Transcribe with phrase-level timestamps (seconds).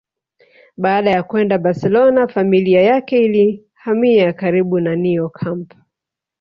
[0.77, 5.73] Baada ya kwenda Barcelona familia yake ilihamia karibu na Neo camp